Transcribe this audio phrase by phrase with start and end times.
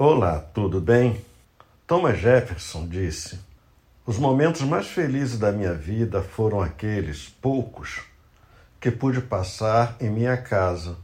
[0.00, 1.20] Olá, tudo bem?
[1.84, 3.36] Thomas Jefferson disse:
[4.06, 8.02] Os momentos mais felizes da minha vida foram aqueles, poucos,
[8.80, 10.96] que pude passar em minha casa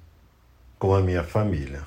[0.79, 1.83] com a minha família.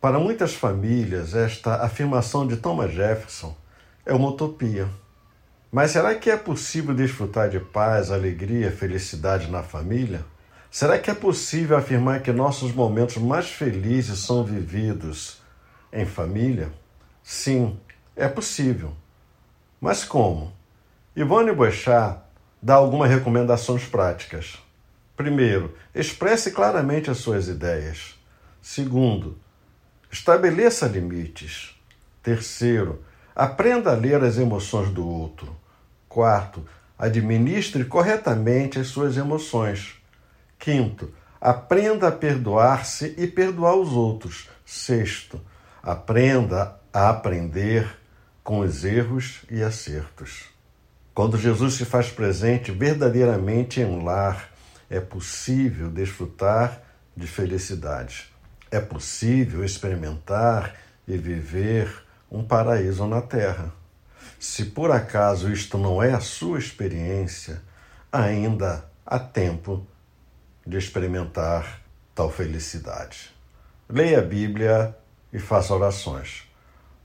[0.00, 3.54] Para muitas famílias, esta afirmação de Thomas Jefferson
[4.06, 4.88] é uma utopia.
[5.70, 10.24] Mas será que é possível desfrutar de paz, alegria, felicidade na família?
[10.70, 15.46] Será que é possível afirmar que nossos momentos mais felizes são vividos
[15.92, 16.72] em família?
[17.22, 17.78] Sim,
[18.16, 18.92] é possível.
[19.80, 20.52] Mas como?
[21.14, 22.20] Ivone Boechat
[22.62, 24.58] dá algumas recomendações práticas.
[25.16, 28.16] Primeiro, expresse claramente as suas ideias.
[28.62, 29.38] Segundo,
[30.10, 31.74] estabeleça limites.
[32.22, 35.56] Terceiro, aprenda a ler as emoções do outro.
[36.08, 36.64] Quarto,
[36.98, 39.96] administre corretamente as suas emoções.
[40.58, 44.48] Quinto, aprenda a perdoar-se e perdoar os outros.
[44.64, 45.40] Sexto,
[45.82, 47.88] Aprenda a aprender
[48.42, 50.46] com os erros e acertos.
[51.14, 54.50] Quando Jesus se faz presente verdadeiramente em um lar,
[54.88, 56.80] é possível desfrutar
[57.16, 58.32] de felicidade.
[58.70, 60.74] É possível experimentar
[61.06, 61.92] e viver
[62.30, 63.72] um paraíso na terra.
[64.38, 67.60] Se por acaso isto não é a sua experiência,
[68.12, 69.86] ainda há tempo
[70.66, 71.80] de experimentar
[72.14, 73.34] tal felicidade.
[73.88, 74.94] Leia a Bíblia
[75.32, 76.44] e faça orações.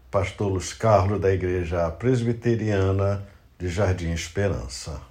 [0.09, 5.01] Pastor Luiz Carlos, da Igreja Presbiteriana de Jardim Esperança.